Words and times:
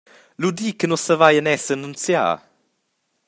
Lu 0.39 0.49
di, 0.57 0.69
che 0.79 0.87
nus 0.87 1.03
saveien 1.07 1.47
era 1.53 1.63
s’annunziar. 1.63 2.37